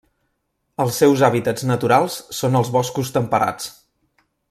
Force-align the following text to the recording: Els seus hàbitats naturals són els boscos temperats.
Els 0.85 0.95
seus 1.01 1.21
hàbitats 1.27 1.67
naturals 1.73 2.15
són 2.41 2.61
els 2.63 2.75
boscos 2.79 3.15
temperats. 3.19 3.73